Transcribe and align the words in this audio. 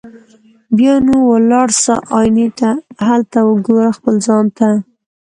بیا 0.77 0.93
نو 1.05 1.15
ولاړ 1.31 1.67
سه 1.83 1.93
آیینې 2.19 2.47
ته 2.59 2.69
هلته 3.07 3.39
وګوره 3.49 3.89
خپل 3.97 4.15
ځان 4.27 4.45
ته 4.57 4.69